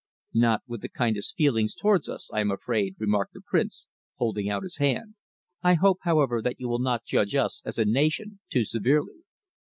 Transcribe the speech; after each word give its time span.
"Not 0.33 0.63
with 0.65 0.81
the 0.81 0.89
kindliest 0.89 1.35
feelings 1.35 1.75
towards 1.75 2.09
us, 2.09 2.31
I 2.33 2.39
am 2.39 2.49
afraid," 2.49 2.95
remarked 2.97 3.33
the 3.33 3.39
Prince, 3.45 3.85
holding 4.17 4.49
out 4.49 4.63
his 4.63 4.77
hand. 4.77 5.13
"I 5.61 5.75
hope, 5.75 5.99
however, 6.01 6.41
that 6.41 6.59
you 6.59 6.67
will 6.67 6.79
not 6.79 7.05
judge 7.05 7.35
us, 7.35 7.61
as 7.65 7.77
a 7.77 7.85
nation, 7.85 8.39
too 8.49 8.65
severely." 8.65 9.19